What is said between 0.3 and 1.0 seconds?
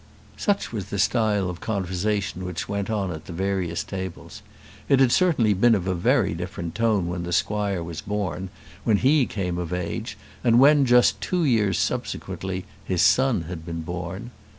Such was the